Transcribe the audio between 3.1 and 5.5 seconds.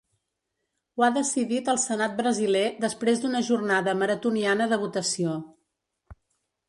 d’una jornada maratoniana de votació.